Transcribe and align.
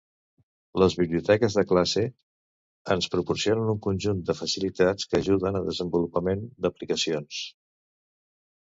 Les 0.83 0.95
biblioteques 1.01 1.57
de 1.59 1.63
classe 1.71 2.03
ens 2.95 3.09
proporcionen 3.17 3.69
un 3.77 3.83
conjunt 3.87 4.25
de 4.31 4.37
facilitats 4.41 5.11
que 5.13 5.21
ajuden 5.23 5.63
al 5.63 5.71
desenvolupament 5.71 6.45
d'aplicacions. 6.65 7.47